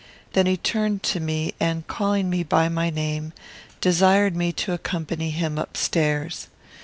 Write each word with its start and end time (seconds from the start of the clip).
Then 0.33 0.47
he 0.47 0.57
turned 0.57 1.03
to 1.03 1.19
me, 1.19 1.53
and, 1.59 1.85
calling 1.85 2.27
me 2.27 2.41
by 2.41 2.69
my 2.69 2.89
name, 2.89 3.33
desired 3.81 4.35
me 4.35 4.51
to 4.53 4.73
accompany 4.73 5.29
him 5.29 5.59
up 5.59 5.77
stairs. 5.77 6.47